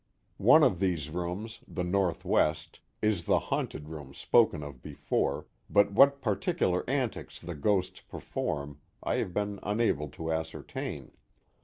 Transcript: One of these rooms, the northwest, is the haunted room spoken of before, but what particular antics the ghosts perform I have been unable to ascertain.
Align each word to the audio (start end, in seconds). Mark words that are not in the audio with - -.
One 0.41 0.63
of 0.63 0.79
these 0.79 1.11
rooms, 1.11 1.59
the 1.67 1.83
northwest, 1.83 2.79
is 3.03 3.25
the 3.25 3.37
haunted 3.37 3.87
room 3.87 4.15
spoken 4.15 4.63
of 4.63 4.81
before, 4.81 5.45
but 5.69 5.91
what 5.91 6.21
particular 6.23 6.83
antics 6.89 7.37
the 7.39 7.53
ghosts 7.53 7.99
perform 8.01 8.79
I 9.03 9.17
have 9.17 9.31
been 9.31 9.59
unable 9.61 10.07
to 10.07 10.31
ascertain. 10.33 11.11